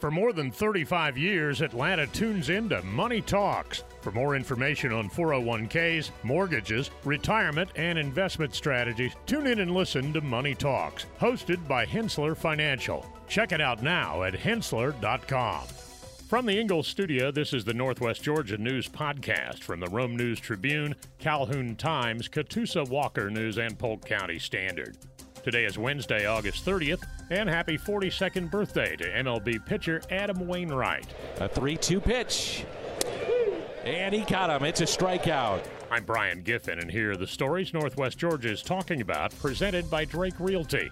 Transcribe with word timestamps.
For 0.00 0.12
more 0.12 0.32
than 0.32 0.52
35 0.52 1.18
years, 1.18 1.60
Atlanta 1.60 2.06
tunes 2.06 2.50
into 2.50 2.80
Money 2.82 3.20
Talks. 3.20 3.82
For 4.00 4.12
more 4.12 4.36
information 4.36 4.92
on 4.92 5.10
401ks, 5.10 6.10
mortgages, 6.22 6.90
retirement, 7.04 7.70
and 7.74 7.98
investment 7.98 8.54
strategies, 8.54 9.14
tune 9.26 9.48
in 9.48 9.58
and 9.58 9.74
listen 9.74 10.12
to 10.12 10.20
Money 10.20 10.54
Talks, 10.54 11.06
hosted 11.20 11.66
by 11.66 11.84
Henssler 11.84 12.36
Financial. 12.36 13.04
Check 13.26 13.50
it 13.50 13.60
out 13.60 13.82
now 13.82 14.22
at 14.22 14.34
henssler.com. 14.34 15.66
From 16.28 16.46
the 16.46 16.60
Ingles 16.60 16.86
studio, 16.86 17.32
this 17.32 17.52
is 17.52 17.64
the 17.64 17.74
Northwest 17.74 18.22
Georgia 18.22 18.58
News 18.58 18.86
Podcast 18.88 19.62
from 19.64 19.80
the 19.80 19.88
Rome 19.88 20.14
News 20.14 20.38
Tribune, 20.38 20.94
Calhoun 21.18 21.74
Times, 21.74 22.28
Catoosa 22.28 22.88
Walker 22.88 23.30
News, 23.30 23.58
and 23.58 23.76
Polk 23.76 24.04
County 24.04 24.38
Standard. 24.38 24.96
Today 25.48 25.64
is 25.64 25.78
Wednesday, 25.78 26.26
August 26.26 26.66
30th, 26.66 27.04
and 27.30 27.48
happy 27.48 27.78
42nd 27.78 28.50
birthday 28.50 28.96
to 28.96 29.04
MLB 29.04 29.64
pitcher 29.64 30.02
Adam 30.10 30.46
Wainwright. 30.46 31.06
A 31.40 31.48
3 31.48 31.74
2 31.74 32.00
pitch. 32.02 32.66
And 33.82 34.14
he 34.14 34.26
caught 34.26 34.50
him. 34.50 34.68
It's 34.68 34.82
a 34.82 34.84
strikeout. 34.84 35.66
I'm 35.90 36.04
Brian 36.04 36.44
Giffin, 36.44 36.82
and 36.82 36.90
here 36.90 37.12
are 37.12 37.16
the 37.16 37.26
stories 37.26 37.72
Northwest 37.72 38.18
Georgia 38.18 38.50
is 38.50 38.62
talking 38.62 39.00
about, 39.00 39.34
presented 39.38 39.90
by 39.90 40.04
Drake 40.04 40.38
Realty. 40.38 40.90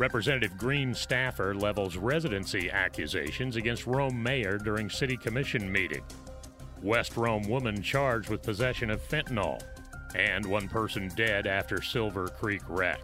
Representative 0.00 0.58
Greene 0.58 0.92
staffer 0.92 1.54
levels 1.54 1.96
residency 1.96 2.72
accusations 2.72 3.54
against 3.54 3.86
Rome 3.86 4.20
mayor 4.20 4.58
during 4.58 4.90
city 4.90 5.16
commission 5.16 5.70
meeting. 5.70 6.02
West 6.82 7.16
Rome 7.16 7.44
woman 7.44 7.80
charged 7.80 8.28
with 8.28 8.42
possession 8.42 8.90
of 8.90 9.00
fentanyl. 9.08 9.62
And 10.16 10.44
one 10.44 10.68
person 10.68 11.12
dead 11.14 11.46
after 11.46 11.80
Silver 11.80 12.26
Creek 12.26 12.62
wreck. 12.68 13.00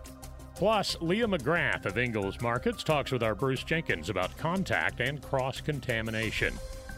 Plus, 0.61 0.95
Leah 1.01 1.27
McGrath 1.27 1.87
of 1.87 1.97
Ingles 1.97 2.39
Markets 2.43 2.85
talks 2.85 3.11
with 3.11 3.23
our 3.23 3.35
Bruce 3.35 3.65
Jenkins 3.65 4.11
about 4.11 4.37
contact 4.37 5.01
and 5.01 5.23
cross 5.23 5.59
contamination. 5.63 6.53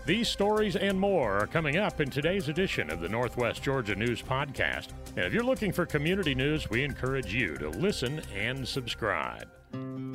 These 0.05 0.27
stories 0.27 0.75
and 0.75 0.99
more 0.99 1.39
are 1.39 1.47
coming 1.47 1.77
up 1.77 2.01
in 2.01 2.11
today's 2.11 2.49
edition 2.49 2.91
of 2.91 2.99
the 2.99 3.09
Northwest 3.09 3.63
Georgia 3.63 3.95
News 3.95 4.21
Podcast. 4.21 4.89
And 5.15 5.25
if 5.25 5.33
you're 5.33 5.45
looking 5.45 5.71
for 5.71 5.87
community 5.87 6.35
news, 6.35 6.71
we 6.71 6.83
encourage 6.83 7.33
you 7.33 7.57
to 7.59 7.69
listen 7.69 8.21
and 8.37 8.67
subscribe. 8.67 9.47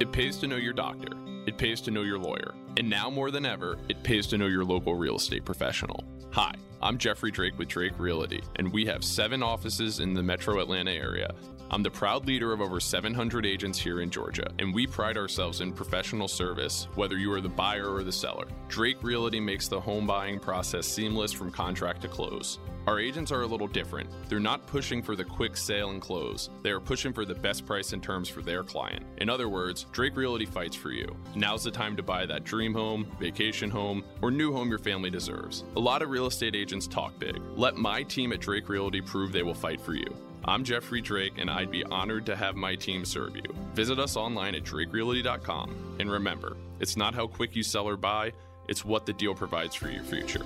It 0.01 0.11
pays 0.11 0.35
to 0.39 0.47
know 0.47 0.57
your 0.57 0.73
doctor. 0.73 1.13
It 1.47 1.57
pays 1.57 1.79
to 1.81 1.91
know 1.91 2.01
your 2.03 2.19
lawyer. 2.19 2.53
And 2.75 2.89
now 2.89 3.09
more 3.09 3.31
than 3.31 3.45
ever, 3.45 3.77
it 3.87 4.03
pays 4.03 4.27
to 4.27 4.37
know 4.37 4.47
your 4.47 4.65
local 4.65 4.95
real 4.95 5.15
estate 5.15 5.45
professional. 5.45 6.03
Hi, 6.31 6.53
I'm 6.81 6.97
Jeffrey 6.97 7.31
Drake 7.31 7.57
with 7.57 7.69
Drake 7.69 7.97
Realty, 7.97 8.43
and 8.57 8.71
we 8.71 8.85
have 8.85 9.03
seven 9.03 9.41
offices 9.41 10.01
in 10.01 10.13
the 10.13 10.21
metro 10.21 10.59
Atlanta 10.59 10.91
area 10.91 11.33
I'm 11.69 11.83
the 11.83 11.91
proud 11.91 12.25
leader 12.25 12.53
of 12.53 12.61
over 12.61 12.79
700 12.79 13.45
agents 13.45 13.77
here 13.77 13.99
in 13.99 14.09
Georgia, 14.09 14.49
and 14.57 14.73
we 14.73 14.87
pride 14.87 15.17
ourselves 15.17 15.59
in 15.59 15.73
professional 15.73 16.29
service, 16.29 16.87
whether 16.95 17.17
you 17.17 17.31
are 17.33 17.41
the 17.41 17.49
buyer 17.49 17.93
or 17.93 18.03
the 18.03 18.11
seller. 18.11 18.45
Drake 18.69 19.03
Realty 19.03 19.41
makes 19.41 19.67
the 19.67 19.79
home 19.79 20.07
buying 20.07 20.39
process 20.39 20.87
seamless 20.87 21.33
from 21.33 21.51
contract 21.51 22.01
to 22.03 22.07
close. 22.07 22.59
Our 22.87 23.01
agents 23.01 23.33
are 23.33 23.41
a 23.41 23.45
little 23.47 23.67
different. 23.67 24.09
They're 24.29 24.39
not 24.39 24.65
pushing 24.65 25.03
for 25.03 25.13
the 25.13 25.25
quick 25.25 25.57
sale 25.57 25.89
and 25.89 26.01
close. 26.01 26.49
They 26.63 26.69
are 26.69 26.79
pushing 26.79 27.11
for 27.11 27.25
the 27.25 27.35
best 27.35 27.65
price 27.65 27.91
and 27.91 28.01
terms 28.01 28.29
for 28.29 28.41
their 28.41 28.63
client. 28.63 29.05
In 29.17 29.29
other 29.29 29.49
words, 29.49 29.87
Drake 29.91 30.15
Realty 30.15 30.45
fights 30.45 30.77
for 30.77 30.91
you. 30.91 31.13
Now's 31.35 31.65
the 31.65 31.71
time 31.71 31.97
to 31.97 32.03
buy 32.03 32.25
that 32.25 32.45
dream 32.45 32.73
home, 32.73 33.05
vacation 33.19 33.69
home, 33.69 34.05
or 34.21 34.31
new 34.31 34.53
home 34.53 34.69
your 34.69 34.79
family 34.79 35.09
deserves. 35.09 35.65
A 35.75 35.79
lot 35.81 36.01
of 36.01 36.09
real 36.09 36.27
estate 36.27 36.55
agents 36.55 36.87
talk 36.87 37.19
big. 37.19 37.41
Let 37.57 37.75
my 37.75 38.03
team 38.03 38.31
at 38.31 38.39
Drake 38.39 38.69
Realty 38.69 39.01
prove 39.01 39.33
they 39.33 39.43
will 39.43 39.53
fight 39.53 39.81
for 39.81 39.93
you. 39.93 40.07
I'm 40.45 40.63
Jeffrey 40.63 41.01
Drake, 41.01 41.39
and 41.39 41.49
I'd 41.49 41.69
be 41.69 41.83
honored 41.83 42.25
to 42.27 42.37
have 42.37 42.55
my 42.55 42.75
team 42.75 43.03
serve 43.03 43.35
you. 43.35 43.53
Visit 43.73 43.99
us 43.99 44.15
online 44.15 44.55
at 44.55 44.63
drakerealty.com. 44.63 45.97
And 45.99 46.09
remember, 46.09 46.55
it's 46.79 46.95
not 46.95 47.13
how 47.13 47.27
quick 47.27 47.53
you 47.53 47.63
sell 47.63 47.85
or 47.85 47.97
buy, 47.97 48.31
it's 48.69 48.85
what 48.85 49.05
the 49.05 49.11
deal 49.11 49.35
provides 49.35 49.75
for 49.75 49.89
your 49.89 50.03
future. 50.03 50.45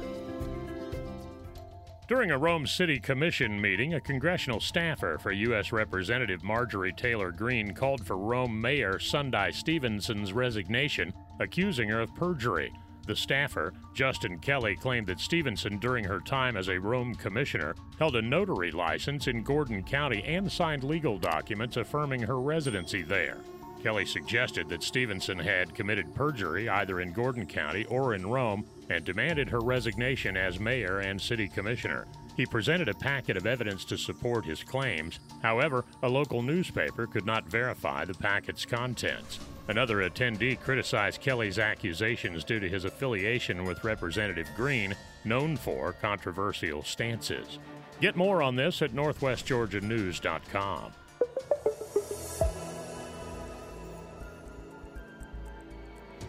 During 2.11 2.31
a 2.31 2.37
Rome 2.37 2.67
City 2.67 2.99
Commission 2.99 3.61
meeting, 3.61 3.93
a 3.93 4.01
congressional 4.01 4.59
staffer 4.59 5.17
for 5.17 5.31
U.S. 5.31 5.71
Representative 5.71 6.43
Marjorie 6.43 6.91
Taylor 6.91 7.31
Greene 7.31 7.73
called 7.73 8.05
for 8.05 8.17
Rome 8.17 8.59
Mayor 8.59 8.95
Sundai 8.95 9.53
Stevenson's 9.53 10.33
resignation, 10.33 11.13
accusing 11.39 11.87
her 11.87 12.01
of 12.01 12.13
perjury. 12.13 12.73
The 13.07 13.15
staffer, 13.15 13.71
Justin 13.93 14.39
Kelley, 14.39 14.75
claimed 14.75 15.07
that 15.07 15.21
Stevenson, 15.21 15.77
during 15.77 16.03
her 16.03 16.19
time 16.19 16.57
as 16.57 16.67
a 16.67 16.81
Rome 16.81 17.15
commissioner, 17.15 17.75
held 17.97 18.17
a 18.17 18.21
notary 18.21 18.71
license 18.71 19.27
in 19.27 19.41
Gordon 19.41 19.81
County 19.81 20.21
and 20.25 20.51
signed 20.51 20.83
legal 20.83 21.17
documents 21.17 21.77
affirming 21.77 22.23
her 22.23 22.41
residency 22.41 23.03
there. 23.03 23.37
Kelley 23.81 24.05
suggested 24.05 24.67
that 24.67 24.83
Stevenson 24.83 25.39
had 25.39 25.73
committed 25.73 26.13
perjury 26.13 26.67
either 26.67 26.99
in 26.99 27.13
Gordon 27.13 27.45
County 27.45 27.85
or 27.85 28.15
in 28.15 28.27
Rome 28.27 28.65
and 28.91 29.05
demanded 29.05 29.49
her 29.49 29.59
resignation 29.59 30.37
as 30.37 30.59
mayor 30.59 30.99
and 30.99 31.19
city 31.19 31.47
commissioner. 31.47 32.05
He 32.37 32.45
presented 32.45 32.89
a 32.89 32.93
packet 32.93 33.37
of 33.37 33.47
evidence 33.47 33.83
to 33.85 33.97
support 33.97 34.45
his 34.45 34.63
claims. 34.63 35.19
However, 35.41 35.85
a 36.03 36.09
local 36.09 36.41
newspaper 36.41 37.07
could 37.07 37.25
not 37.25 37.45
verify 37.45 38.05
the 38.05 38.13
packet's 38.13 38.65
contents. 38.65 39.39
Another 39.67 40.09
attendee 40.09 40.59
criticized 40.59 41.21
Kelley's 41.21 41.59
accusations 41.59 42.43
due 42.43 42.59
to 42.59 42.69
his 42.69 42.85
affiliation 42.85 43.63
with 43.63 43.83
Representative 43.83 44.49
Greene, 44.55 44.95
known 45.23 45.55
for 45.55 45.93
controversial 45.93 46.83
stances. 46.83 47.59
Get 47.99 48.15
more 48.15 48.41
on 48.41 48.55
this 48.55 48.81
at 48.81 48.91
northwestgeorgianews.com. 48.91 50.91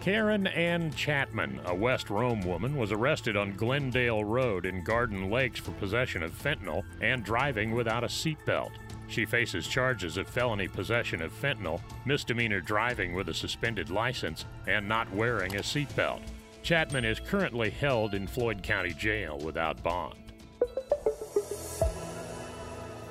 Karen 0.03 0.49
Ann 0.49 0.93
Chapman, 0.95 1.61
a 1.67 1.73
West 1.73 2.11
Rome 2.11 2.41
woman, 2.41 2.77
was 2.77 2.91
arrested 2.91 3.37
on 3.37 3.55
Glendale 3.55 4.25
Road 4.25 4.67
in 4.67 4.83
Garden 4.83 5.31
Lakes 5.31 5.61
for 5.61 5.71
possession 5.71 6.25
of 6.25 6.33
fentanyl 6.33 6.83
and 7.01 7.23
driving 7.23 7.71
without 7.71 8.03
a 8.03 8.09
seatbelt. 8.09 8.73
She 9.07 9.25
faces 9.25 9.69
charges 9.69 10.17
of 10.17 10.27
felony 10.27 10.67
possession 10.67 11.23
of 11.23 11.31
fentanyl, 11.33 11.81
misdemeanor 12.05 12.61
driving 12.61 13.15
with 13.15 13.29
a 13.29 13.35
suspended 13.35 13.91
license, 13.91 14.45
and 14.67 14.89
not 14.89 15.09
wearing 15.15 15.55
a 15.55 15.61
seatbelt. 15.61 16.23
Chapman 16.65 17.05
is 17.05 17.21
currently 17.21 17.71
held 17.71 18.15
in 18.15 18.27
Floyd 18.27 18.61
County 18.61 18.95
Jail 18.95 19.39
without 19.39 19.85
bond. 19.85 20.17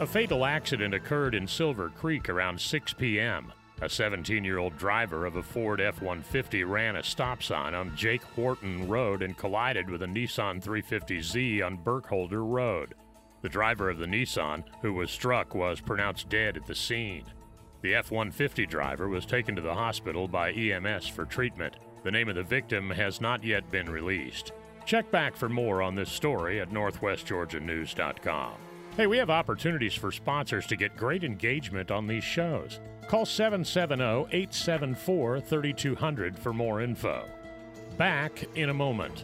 A 0.01 0.05
fatal 0.05 0.43
accident 0.43 0.93
occurred 0.93 1.35
in 1.35 1.47
Silver 1.47 1.87
Creek 1.87 2.27
around 2.27 2.59
6 2.59 2.91
p.m. 2.95 3.53
A 3.81 3.89
17 3.89 4.43
year 4.43 4.59
old 4.59 4.77
driver 4.77 5.25
of 5.25 5.37
a 5.37 5.41
Ford 5.43 5.81
F 5.81 6.01
150 6.01 6.63
ran 6.65 6.95
a 6.95 7.03
stop 7.03 7.41
sign 7.41 7.73
on 7.73 7.95
Jake 7.95 8.21
Horton 8.23 8.87
Road 8.87 9.23
and 9.23 9.35
collided 9.35 9.89
with 9.89 10.03
a 10.03 10.07
Nissan 10.07 10.63
350Z 10.63 11.65
on 11.65 11.77
Burkholder 11.77 12.45
Road. 12.45 12.93
The 13.41 13.49
driver 13.49 13.89
of 13.89 13.97
the 13.97 14.05
Nissan, 14.05 14.63
who 14.83 14.93
was 14.93 15.09
struck, 15.09 15.55
was 15.55 15.81
pronounced 15.81 16.29
dead 16.29 16.57
at 16.57 16.67
the 16.67 16.75
scene. 16.75 17.25
The 17.81 17.95
F 17.95 18.11
150 18.11 18.67
driver 18.67 19.09
was 19.09 19.25
taken 19.25 19.55
to 19.55 19.63
the 19.63 19.73
hospital 19.73 20.27
by 20.27 20.51
EMS 20.51 21.07
for 21.07 21.25
treatment. 21.25 21.77
The 22.03 22.11
name 22.11 22.29
of 22.29 22.35
the 22.35 22.43
victim 22.43 22.91
has 22.91 23.19
not 23.19 23.43
yet 23.43 23.71
been 23.71 23.89
released. 23.89 24.51
Check 24.85 25.09
back 25.09 25.35
for 25.35 25.49
more 25.49 25.81
on 25.81 25.95
this 25.95 26.11
story 26.11 26.61
at 26.61 26.69
northwestgeorgianews.com. 26.69 28.53
Hey, 28.97 29.07
we 29.07 29.17
have 29.19 29.29
opportunities 29.29 29.93
for 29.93 30.11
sponsors 30.11 30.67
to 30.67 30.75
get 30.75 30.97
great 30.97 31.23
engagement 31.23 31.91
on 31.91 32.07
these 32.07 32.25
shows. 32.25 32.81
Call 33.07 33.25
770 33.25 34.27
874 34.35 35.39
3200 35.39 36.37
for 36.37 36.51
more 36.51 36.81
info. 36.81 37.23
Back 37.97 38.43
in 38.55 38.69
a 38.69 38.73
moment. 38.73 39.23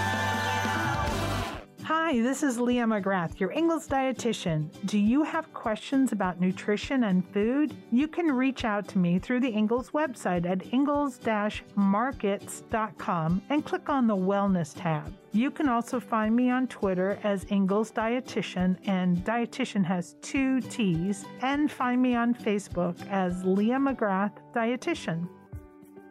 Hi, 2.11 2.19
this 2.19 2.43
is 2.43 2.59
Leah 2.59 2.83
McGrath, 2.83 3.39
your 3.39 3.53
Ingles 3.53 3.87
dietitian. 3.87 4.67
Do 4.85 4.99
you 4.99 5.23
have 5.23 5.53
questions 5.53 6.11
about 6.11 6.41
nutrition 6.41 7.05
and 7.05 7.25
food? 7.29 7.73
You 7.89 8.09
can 8.09 8.29
reach 8.29 8.65
out 8.65 8.85
to 8.89 8.97
me 8.97 9.17
through 9.17 9.39
the 9.39 9.47
Ingles 9.47 9.91
website 9.91 10.45
at 10.45 10.73
ingles-markets.com 10.73 13.41
and 13.49 13.65
click 13.65 13.87
on 13.87 14.07
the 14.07 14.17
Wellness 14.17 14.73
tab. 14.75 15.13
You 15.31 15.51
can 15.51 15.69
also 15.69 16.01
find 16.01 16.35
me 16.35 16.49
on 16.49 16.67
Twitter 16.67 17.17
as 17.23 17.45
Ingles 17.47 17.93
Dietitian, 17.93 18.75
and 18.85 19.19
Dietitian 19.19 19.85
has 19.85 20.17
two 20.21 20.59
T's, 20.59 21.23
and 21.41 21.71
find 21.71 22.01
me 22.01 22.15
on 22.15 22.35
Facebook 22.35 22.97
as 23.09 23.41
Leah 23.45 23.79
McGrath 23.79 24.33
Dietitian. 24.53 25.29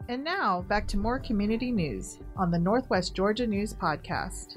And 0.09 0.25
now, 0.25 0.63
back 0.63 0.89
to 0.89 0.97
more 0.97 1.19
community 1.19 1.71
news 1.71 2.21
on 2.39 2.51
the 2.51 2.59
Northwest 2.59 3.15
Georgia 3.15 3.47
News 3.47 3.75
Podcast. 3.75 4.57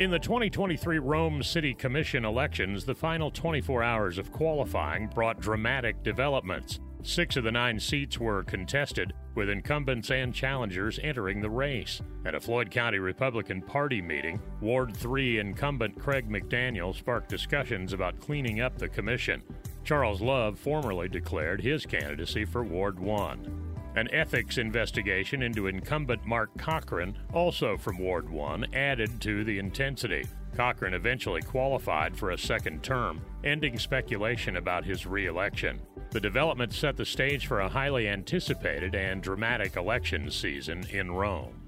In 0.00 0.10
the 0.10 0.18
2023 0.18 0.98
Rome 0.98 1.40
City 1.44 1.72
Commission 1.72 2.24
elections, 2.24 2.84
the 2.84 2.96
final 2.96 3.30
24 3.30 3.84
hours 3.84 4.18
of 4.18 4.32
qualifying 4.32 5.06
brought 5.06 5.38
dramatic 5.38 6.02
developments. 6.02 6.80
Six 7.04 7.36
of 7.36 7.44
the 7.44 7.52
nine 7.52 7.78
seats 7.78 8.18
were 8.18 8.42
contested, 8.42 9.12
with 9.36 9.48
incumbents 9.48 10.10
and 10.10 10.34
challengers 10.34 10.98
entering 11.00 11.40
the 11.40 11.48
race. 11.48 12.02
At 12.24 12.34
a 12.34 12.40
Floyd 12.40 12.72
County 12.72 12.98
Republican 12.98 13.62
Party 13.62 14.02
meeting, 14.02 14.40
Ward 14.60 14.96
3 14.96 15.38
incumbent 15.38 15.96
Craig 16.00 16.28
McDaniel 16.28 16.92
sparked 16.92 17.28
discussions 17.28 17.92
about 17.92 18.18
cleaning 18.18 18.60
up 18.60 18.76
the 18.76 18.88
commission. 18.88 19.44
Charles 19.84 20.20
Love 20.20 20.58
formally 20.58 21.08
declared 21.08 21.60
his 21.60 21.86
candidacy 21.86 22.44
for 22.44 22.64
Ward 22.64 22.98
1. 22.98 23.73
An 23.96 24.12
ethics 24.12 24.58
investigation 24.58 25.40
into 25.42 25.68
incumbent 25.68 26.26
Mark 26.26 26.50
Cochran, 26.58 27.16
also 27.32 27.76
from 27.76 27.98
Ward 27.98 28.28
1, 28.28 28.74
added 28.74 29.20
to 29.20 29.44
the 29.44 29.60
intensity. 29.60 30.24
Cochran 30.56 30.94
eventually 30.94 31.42
qualified 31.42 32.16
for 32.16 32.30
a 32.30 32.38
second 32.38 32.82
term, 32.82 33.20
ending 33.44 33.78
speculation 33.78 34.56
about 34.56 34.84
his 34.84 35.06
reelection. 35.06 35.80
The 36.10 36.20
development 36.20 36.72
set 36.72 36.96
the 36.96 37.04
stage 37.04 37.46
for 37.46 37.60
a 37.60 37.68
highly 37.68 38.08
anticipated 38.08 38.96
and 38.96 39.22
dramatic 39.22 39.76
election 39.76 40.28
season 40.30 40.84
in 40.90 41.12
Rome. 41.12 41.60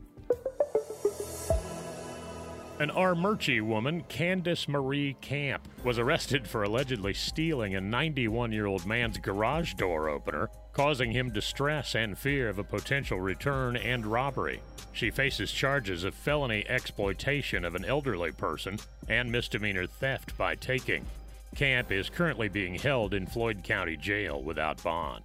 An 2.78 2.90
Armuchee 2.90 3.62
woman, 3.62 4.02
Candice 4.02 4.68
Marie 4.68 5.16
Camp, 5.22 5.66
was 5.82 5.98
arrested 5.98 6.46
for 6.46 6.62
allegedly 6.62 7.14
stealing 7.14 7.74
a 7.74 7.80
91 7.80 8.52
year 8.52 8.66
old 8.66 8.84
man's 8.84 9.16
garage 9.16 9.74
door 9.74 10.10
opener, 10.10 10.50
causing 10.76 11.10
him 11.10 11.30
distress 11.30 11.94
and 11.94 12.18
fear 12.18 12.50
of 12.50 12.58
a 12.58 12.62
potential 12.62 13.18
return 13.18 13.78
and 13.78 14.04
robbery. 14.04 14.60
She 14.92 15.10
faces 15.10 15.50
charges 15.50 16.04
of 16.04 16.14
felony 16.14 16.66
exploitation 16.68 17.64
of 17.64 17.74
an 17.74 17.86
elderly 17.86 18.30
person 18.30 18.78
and 19.08 19.32
misdemeanor 19.32 19.86
theft 19.86 20.36
by 20.36 20.54
taking. 20.54 21.06
Camp 21.54 21.90
is 21.90 22.10
currently 22.10 22.50
being 22.50 22.74
held 22.74 23.14
in 23.14 23.26
Floyd 23.26 23.64
County 23.64 23.96
Jail 23.96 24.42
without 24.42 24.82
bond. 24.82 25.24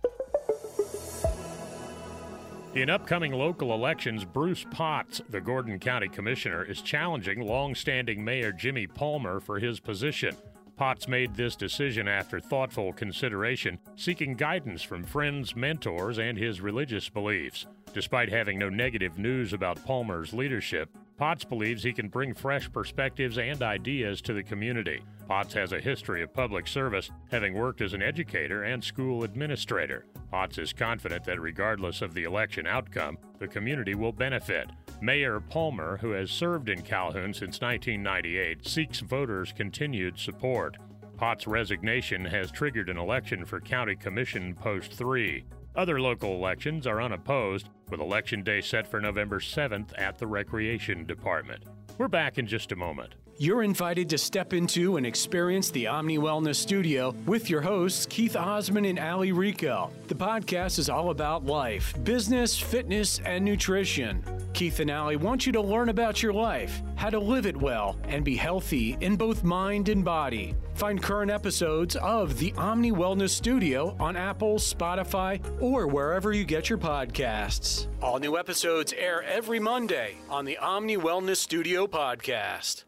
In 2.73 2.89
upcoming 2.89 3.33
local 3.33 3.73
elections, 3.73 4.23
Bruce 4.23 4.65
Potts, 4.71 5.21
the 5.29 5.41
Gordon 5.41 5.79
County 5.79 6.07
Commissioner, 6.07 6.63
is 6.63 6.81
challenging 6.81 7.41
long-standing 7.41 8.23
Mayor 8.23 8.53
Jimmy 8.53 8.87
Palmer 8.87 9.41
for 9.41 9.59
his 9.59 9.81
position. 9.81 10.37
Potts 10.77 11.07
made 11.07 11.35
this 11.35 11.55
decision 11.55 12.07
after 12.07 12.39
thoughtful 12.39 12.93
consideration, 12.93 13.77
seeking 13.95 14.35
guidance 14.35 14.81
from 14.81 15.03
friends, 15.03 15.55
mentors, 15.55 16.17
and 16.17 16.37
his 16.37 16.61
religious 16.61 17.07
beliefs. 17.09 17.67
Despite 17.93 18.29
having 18.29 18.57
no 18.57 18.69
negative 18.69 19.17
news 19.17 19.53
about 19.53 19.83
Palmer's 19.85 20.33
leadership, 20.33 20.89
Potts 21.21 21.43
believes 21.43 21.83
he 21.83 21.93
can 21.93 22.07
bring 22.07 22.33
fresh 22.33 22.67
perspectives 22.73 23.37
and 23.37 23.61
ideas 23.61 24.21
to 24.21 24.33
the 24.33 24.41
community. 24.41 25.03
Potts 25.27 25.53
has 25.53 25.71
a 25.71 25.79
history 25.79 26.23
of 26.23 26.33
public 26.33 26.67
service, 26.67 27.11
having 27.29 27.53
worked 27.53 27.81
as 27.81 27.93
an 27.93 28.01
educator 28.01 28.63
and 28.63 28.83
school 28.83 29.23
administrator. 29.23 30.07
Potts 30.31 30.57
is 30.57 30.73
confident 30.73 31.23
that 31.25 31.39
regardless 31.39 32.01
of 32.01 32.15
the 32.15 32.23
election 32.23 32.65
outcome, 32.65 33.19
the 33.37 33.47
community 33.47 33.93
will 33.93 34.11
benefit. 34.11 34.71
Mayor 34.99 35.39
Palmer, 35.39 35.97
who 35.97 36.09
has 36.09 36.31
served 36.31 36.69
in 36.69 36.81
Calhoun 36.81 37.35
since 37.35 37.61
1998, 37.61 38.67
seeks 38.67 39.01
voters' 39.01 39.53
continued 39.55 40.17
support. 40.17 40.77
Potts' 41.17 41.45
resignation 41.45 42.25
has 42.25 42.49
triggered 42.49 42.89
an 42.89 42.97
election 42.97 43.45
for 43.45 43.61
County 43.61 43.95
Commission 43.95 44.55
Post 44.55 44.91
3. 44.93 45.43
Other 45.75 46.01
local 46.01 46.33
elections 46.33 46.85
are 46.85 47.01
unopposed, 47.01 47.69
with 47.89 48.01
Election 48.01 48.43
Day 48.43 48.59
set 48.59 48.85
for 48.85 48.99
November 48.99 49.39
7th 49.39 49.97
at 49.97 50.17
the 50.17 50.27
Recreation 50.27 51.05
Department. 51.05 51.63
We're 51.97 52.09
back 52.09 52.37
in 52.37 52.45
just 52.45 52.73
a 52.73 52.75
moment. 52.75 53.15
You're 53.37 53.63
invited 53.63 54.09
to 54.09 54.17
step 54.17 54.53
into 54.53 54.97
and 54.97 55.05
experience 55.05 55.71
the 55.71 55.87
Omni 55.87 56.17
Wellness 56.17 56.57
Studio 56.57 57.15
with 57.25 57.49
your 57.49 57.61
hosts, 57.61 58.05
Keith 58.05 58.35
Osman 58.35 58.85
and 58.85 58.99
Ali 58.99 59.31
Rico. 59.31 59.91
The 60.07 60.15
podcast 60.15 60.77
is 60.77 60.89
all 60.89 61.09
about 61.09 61.45
life, 61.45 61.95
business, 62.03 62.59
fitness, 62.59 63.19
and 63.19 63.43
nutrition. 63.43 64.23
Keith 64.53 64.79
and 64.79 64.91
Ali 64.91 65.15
want 65.15 65.45
you 65.45 65.51
to 65.53 65.61
learn 65.61 65.89
about 65.89 66.21
your 66.21 66.33
life, 66.33 66.81
how 66.95 67.09
to 67.09 67.19
live 67.19 67.45
it 67.45 67.55
well, 67.55 67.97
and 68.07 68.23
be 68.23 68.35
healthy 68.35 68.97
in 69.01 69.15
both 69.15 69.43
mind 69.43 69.89
and 69.89 70.03
body. 70.03 70.55
Find 70.75 71.01
current 71.01 71.31
episodes 71.31 71.95
of 71.95 72.37
the 72.39 72.53
Omni 72.57 72.91
Wellness 72.91 73.29
Studio 73.29 73.95
on 73.99 74.15
Apple, 74.15 74.55
Spotify, 74.55 75.39
or 75.61 75.87
wherever 75.87 76.33
you 76.33 76.43
get 76.43 76.69
your 76.69 76.79
podcasts. 76.79 77.87
All 78.01 78.19
new 78.19 78.37
episodes 78.37 78.93
air 78.93 79.23
every 79.23 79.59
Monday 79.59 80.15
on 80.29 80.45
the 80.45 80.57
Omni 80.57 80.97
Wellness 80.97 81.37
Studio 81.37 81.87
podcast. 81.87 82.83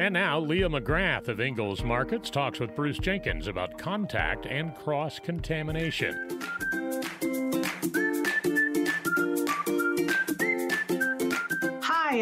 And 0.00 0.14
now, 0.14 0.38
Leah 0.38 0.68
McGrath 0.68 1.26
of 1.26 1.40
Ingles 1.40 1.82
Markets 1.82 2.30
talks 2.30 2.60
with 2.60 2.76
Bruce 2.76 2.98
Jenkins 2.98 3.48
about 3.48 3.78
contact 3.78 4.46
and 4.46 4.74
cross 4.76 5.18
contamination. 5.18 6.40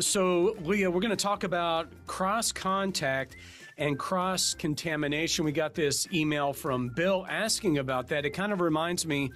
So, 0.00 0.56
Leah, 0.62 0.90
we're 0.90 1.00
going 1.00 1.10
to 1.10 1.16
talk 1.16 1.44
about 1.44 1.88
cross 2.06 2.52
contact 2.52 3.36
and 3.76 3.98
cross 3.98 4.54
contamination. 4.54 5.44
We 5.44 5.52
got 5.52 5.74
this 5.74 6.08
email 6.12 6.54
from 6.54 6.88
Bill 6.88 7.26
asking 7.28 7.78
about 7.78 8.08
that. 8.08 8.24
It 8.24 8.30
kind 8.30 8.52
of 8.52 8.60
reminds 8.62 9.06
me 9.06 9.30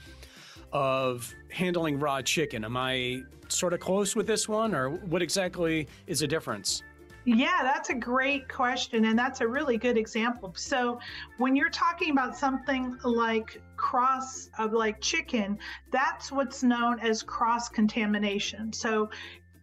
of 0.72 1.32
handling 1.50 1.98
raw 2.00 2.22
chicken. 2.22 2.64
Am 2.64 2.76
I 2.78 3.22
sort 3.48 3.74
of 3.74 3.80
close 3.80 4.16
with 4.16 4.26
this 4.26 4.48
one, 4.48 4.74
or 4.74 4.90
what 4.90 5.20
exactly 5.20 5.86
is 6.06 6.20
the 6.20 6.26
difference? 6.26 6.82
Yeah, 7.26 7.60
that's 7.62 7.90
a 7.90 7.94
great 7.94 8.48
question, 8.48 9.06
and 9.06 9.18
that's 9.18 9.40
a 9.40 9.48
really 9.48 9.78
good 9.78 9.96
example. 9.96 10.52
So, 10.56 10.98
when 11.38 11.56
you're 11.56 11.70
talking 11.70 12.10
about 12.10 12.36
something 12.36 12.98
like 13.02 13.62
cross 13.76 14.50
of 14.58 14.72
like 14.72 15.00
chicken, 15.00 15.58
that's 15.90 16.32
what's 16.32 16.62
known 16.62 17.00
as 17.00 17.22
cross 17.22 17.68
contamination. 17.68 18.72
So, 18.72 19.10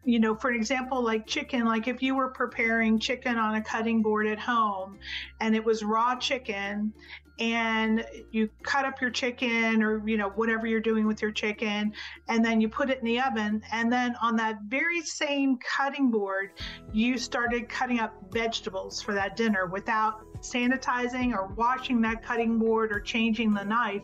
you 0.04 0.20
know, 0.20 0.36
for 0.36 0.52
example, 0.52 1.04
like 1.04 1.28
chicken, 1.28 1.66
like 1.66 1.88
if 1.88 2.02
you 2.02 2.16
were 2.16 2.30
preparing 2.30 3.00
chicken 3.00 3.38
on 3.38 3.56
a 3.56 3.62
cutting 3.62 4.02
board 4.02 4.28
at 4.28 4.40
home 4.40 4.98
and 5.40 5.56
it 5.56 5.64
was 5.64 5.84
raw 5.84 6.16
chicken 6.16 6.94
and 7.40 8.06
you 8.32 8.50
cut 8.62 8.86
up 8.86 9.02
your 9.02 9.10
chicken 9.10 9.82
or, 9.82 10.08
you 10.08 10.18
know, 10.18 10.30
whatever 10.30 10.68
you're 10.68 10.80
doing 10.80 11.08
with 11.08 11.22
your 11.22 11.32
chicken, 11.32 11.92
and 12.28 12.46
then 12.46 12.62
you 12.62 12.70
put 12.70 12.92
it 12.92 13.00
in 13.00 13.06
the 13.06 13.20
oven. 13.20 13.64
And 13.72 13.92
then 13.92 14.16
on 14.22 14.36
that 14.36 14.60
very 14.68 15.02
same 15.02 15.58
cutting 15.58 16.12
board, 16.12 16.52
you 16.94 17.18
started 17.18 17.68
cutting 17.68 18.00
up 18.00 18.14
vegetables 18.32 19.02
for 19.02 19.14
that 19.16 19.36
dinner 19.36 19.66
without 19.66 20.22
sanitizing 20.42 21.34
or 21.34 21.48
washing 21.56 22.02
that 22.02 22.24
cutting 22.24 22.60
board 22.60 22.92
or 22.92 23.00
changing 23.00 23.54
the 23.54 23.64
knife 23.64 24.04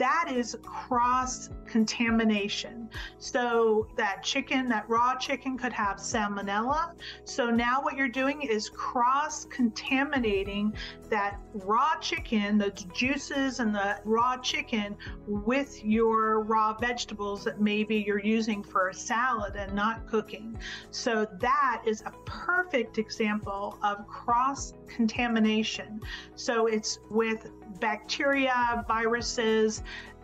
that 0.00 0.32
is 0.34 0.56
cross 0.62 1.50
contamination. 1.66 2.88
So 3.18 3.86
that 3.98 4.22
chicken, 4.22 4.66
that 4.70 4.88
raw 4.88 5.14
chicken 5.16 5.58
could 5.58 5.74
have 5.74 5.98
salmonella. 5.98 6.94
So 7.24 7.50
now 7.50 7.82
what 7.82 7.96
you're 7.96 8.08
doing 8.08 8.40
is 8.40 8.70
cross 8.70 9.44
contaminating 9.44 10.74
that 11.10 11.38
raw 11.52 11.96
chicken, 12.00 12.56
the 12.56 12.70
juices 12.94 13.60
and 13.60 13.74
the 13.74 14.00
raw 14.06 14.38
chicken 14.38 14.96
with 15.26 15.84
your 15.84 16.44
raw 16.44 16.72
vegetables 16.72 17.44
that 17.44 17.60
maybe 17.60 17.96
you're 17.96 18.24
using 18.24 18.62
for 18.62 18.88
a 18.88 18.94
salad 18.94 19.54
and 19.54 19.74
not 19.74 20.06
cooking. 20.06 20.58
So 20.90 21.26
that 21.40 21.82
is 21.86 22.02
a 22.06 22.12
perfect 22.24 22.96
example 22.96 23.78
of 23.82 24.08
cross 24.08 24.72
contamination. 24.88 26.00
So 26.36 26.68
it's 26.68 27.00
with 27.10 27.50
bacteria, 27.80 28.84
viruses 28.86 29.82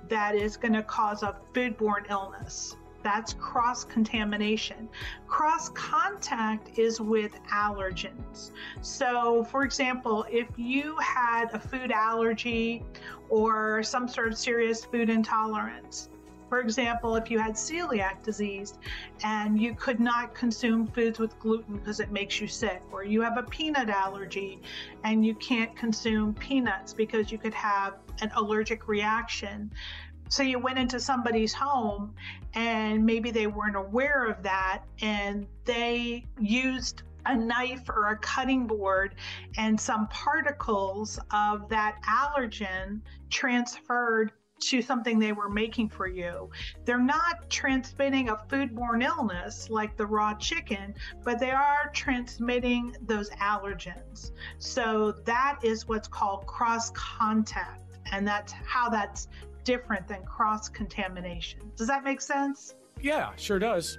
that 0.08 0.34
is 0.34 0.56
going 0.56 0.74
to 0.74 0.82
cause 0.82 1.22
a 1.22 1.36
foodborne 1.52 2.08
illness. 2.10 2.76
That's 3.02 3.34
cross 3.34 3.84
contamination. 3.84 4.88
Cross 5.28 5.68
contact 5.70 6.76
is 6.76 7.00
with 7.00 7.38
allergens. 7.52 8.50
So, 8.80 9.44
for 9.44 9.62
example, 9.62 10.26
if 10.28 10.48
you 10.56 10.96
had 10.96 11.46
a 11.52 11.58
food 11.58 11.92
allergy 11.92 12.82
or 13.28 13.82
some 13.84 14.08
sort 14.08 14.28
of 14.28 14.36
serious 14.36 14.84
food 14.84 15.08
intolerance, 15.08 16.08
for 16.48 16.60
example, 16.60 17.16
if 17.16 17.30
you 17.30 17.38
had 17.38 17.54
celiac 17.54 18.22
disease 18.22 18.74
and 19.24 19.60
you 19.60 19.74
could 19.74 20.00
not 20.00 20.34
consume 20.34 20.86
foods 20.86 21.18
with 21.18 21.38
gluten 21.38 21.76
because 21.76 22.00
it 22.00 22.10
makes 22.10 22.40
you 22.40 22.46
sick, 22.46 22.82
or 22.92 23.04
you 23.04 23.20
have 23.20 23.36
a 23.36 23.42
peanut 23.42 23.88
allergy 23.88 24.60
and 25.04 25.24
you 25.24 25.34
can't 25.36 25.74
consume 25.76 26.34
peanuts 26.34 26.92
because 26.92 27.32
you 27.32 27.38
could 27.38 27.54
have 27.54 27.94
an 28.20 28.30
allergic 28.36 28.88
reaction, 28.88 29.70
so 30.28 30.42
you 30.42 30.58
went 30.58 30.78
into 30.78 30.98
somebody's 30.98 31.52
home 31.52 32.14
and 32.54 33.04
maybe 33.04 33.30
they 33.30 33.46
weren't 33.46 33.76
aware 33.76 34.26
of 34.26 34.42
that 34.42 34.82
and 35.00 35.46
they 35.64 36.24
used 36.40 37.02
a 37.26 37.36
knife 37.36 37.88
or 37.88 38.08
a 38.08 38.16
cutting 38.18 38.66
board 38.66 39.14
and 39.56 39.80
some 39.80 40.06
particles 40.08 41.18
of 41.32 41.68
that 41.68 41.96
allergen 42.08 43.00
transferred 43.30 44.32
to 44.58 44.82
something 44.82 45.18
they 45.18 45.32
were 45.32 45.48
making 45.48 45.88
for 45.88 46.06
you. 46.06 46.50
They're 46.84 46.98
not 46.98 47.48
transmitting 47.50 48.28
a 48.28 48.36
foodborne 48.48 49.04
illness 49.04 49.70
like 49.70 49.96
the 49.96 50.06
raw 50.06 50.34
chicken, 50.34 50.94
but 51.24 51.38
they 51.38 51.50
are 51.50 51.90
transmitting 51.94 52.96
those 53.02 53.30
allergens. 53.30 54.32
So 54.58 55.12
that 55.24 55.58
is 55.62 55.88
what's 55.88 56.08
called 56.08 56.46
cross 56.46 56.90
contact. 56.90 57.98
And 58.12 58.26
that's 58.26 58.52
how 58.52 58.88
that's 58.88 59.28
different 59.64 60.06
than 60.08 60.22
cross 60.24 60.68
contamination. 60.68 61.60
Does 61.76 61.88
that 61.88 62.04
make 62.04 62.20
sense? 62.20 62.74
Yeah, 63.00 63.32
sure 63.36 63.58
does. 63.58 63.98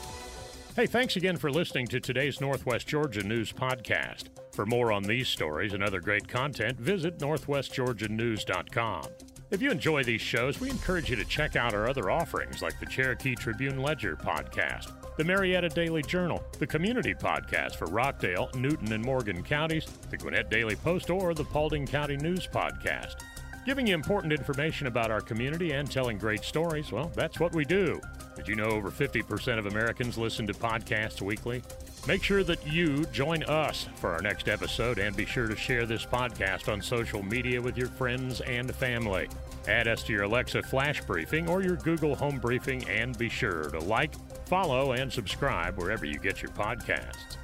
Hey, 0.74 0.86
thanks 0.86 1.16
again 1.16 1.36
for 1.36 1.50
listening 1.50 1.88
to 1.88 1.98
today's 2.00 2.40
Northwest 2.40 2.86
Georgia 2.86 3.22
News 3.22 3.52
Podcast. 3.52 4.26
For 4.52 4.64
more 4.64 4.92
on 4.92 5.02
these 5.02 5.28
stories 5.28 5.72
and 5.72 5.82
other 5.82 6.00
great 6.00 6.28
content, 6.28 6.78
visit 6.78 7.18
northwestgeorgianews.com. 7.18 9.02
If 9.50 9.62
you 9.62 9.70
enjoy 9.70 10.04
these 10.04 10.20
shows, 10.20 10.60
we 10.60 10.68
encourage 10.68 11.08
you 11.08 11.16
to 11.16 11.24
check 11.24 11.56
out 11.56 11.72
our 11.72 11.88
other 11.88 12.10
offerings 12.10 12.60
like 12.60 12.78
the 12.78 12.84
Cherokee 12.84 13.34
Tribune 13.34 13.80
Ledger 13.80 14.14
podcast, 14.14 14.92
the 15.16 15.24
Marietta 15.24 15.70
Daily 15.70 16.02
Journal, 16.02 16.44
the 16.58 16.66
Community 16.66 17.14
Podcast 17.14 17.76
for 17.76 17.86
Rockdale, 17.86 18.50
Newton, 18.54 18.92
and 18.92 19.02
Morgan 19.02 19.42
counties, 19.42 19.86
the 20.10 20.18
Gwinnett 20.18 20.50
Daily 20.50 20.76
Post, 20.76 21.08
or 21.08 21.32
the 21.32 21.44
Paulding 21.44 21.86
County 21.86 22.18
News 22.18 22.46
Podcast. 22.46 23.22
Giving 23.68 23.87
you 23.87 23.94
important 23.94 24.32
information 24.32 24.87
about 24.87 25.10
our 25.10 25.20
community 25.20 25.72
and 25.72 25.90
telling 25.90 26.16
great 26.16 26.42
stories, 26.42 26.90
well, 26.90 27.12
that's 27.14 27.38
what 27.38 27.54
we 27.54 27.66
do. 27.66 28.00
Did 28.34 28.48
you 28.48 28.56
know 28.56 28.70
over 28.70 28.90
50% 28.90 29.58
of 29.58 29.66
Americans 29.66 30.16
listen 30.16 30.46
to 30.46 30.54
podcasts 30.54 31.20
weekly? 31.20 31.62
Make 32.06 32.22
sure 32.22 32.42
that 32.44 32.66
you 32.66 33.04
join 33.12 33.42
us 33.42 33.87
for 33.96 34.10
our 34.10 34.22
next 34.22 34.48
episode 34.48 34.98
and 34.98 35.14
be 35.14 35.26
sure 35.26 35.48
to 35.48 35.54
share 35.54 35.84
this 35.84 36.06
podcast 36.06 36.72
on 36.72 36.80
social 36.80 37.22
media 37.22 37.60
with 37.60 37.76
your 37.76 37.88
friends 37.88 38.40
and 38.40 38.75
family. 38.75 39.28
Add 39.66 39.87
us 39.87 40.02
to 40.04 40.14
your 40.14 40.22
Alexa 40.22 40.62
Flash 40.62 41.02
Briefing 41.02 41.46
or 41.46 41.60
your 41.62 41.76
Google 41.76 42.14
Home 42.14 42.38
Briefing 42.38 42.88
and 42.88 43.18
be 43.18 43.28
sure 43.28 43.64
to 43.64 43.80
like, 43.80 44.14
follow, 44.46 44.92
and 44.92 45.12
subscribe 45.12 45.76
wherever 45.76 46.06
you 46.06 46.18
get 46.18 46.40
your 46.40 46.52
podcasts. 46.52 47.37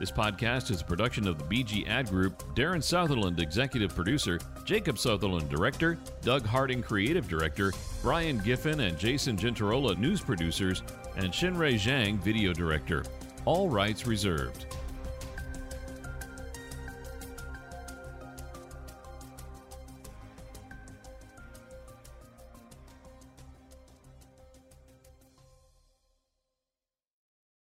This 0.00 0.10
podcast 0.10 0.72
is 0.72 0.80
a 0.80 0.84
production 0.84 1.28
of 1.28 1.38
the 1.38 1.44
BG 1.44 1.86
Ad 1.88 2.08
Group, 2.08 2.42
Darren 2.56 2.82
Sutherland, 2.82 3.38
Executive 3.38 3.94
Producer, 3.94 4.40
Jacob 4.64 4.98
Sutherland, 4.98 5.48
Director, 5.48 5.96
Doug 6.20 6.44
Harding, 6.44 6.82
Creative 6.82 7.28
Director, 7.28 7.72
Brian 8.02 8.40
Giffin 8.40 8.88
and 8.88 8.98
Jason 8.98 9.36
Gentarola, 9.36 9.96
News 9.96 10.20
Producers, 10.20 10.82
and 11.16 11.32
Shinrei 11.32 11.74
Zhang, 11.74 12.18
Video 12.18 12.52
Director. 12.52 13.04
All 13.44 13.68
rights 13.68 14.04
reserved. 14.04 14.66